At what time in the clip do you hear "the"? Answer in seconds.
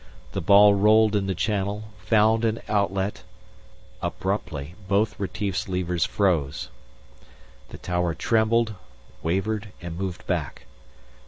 0.31-0.41, 1.27-1.35, 7.69-7.77